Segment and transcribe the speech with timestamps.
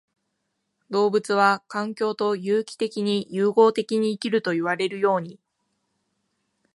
[0.89, 5.37] 動物は環境と有機的に融合的に生きるといわれるように、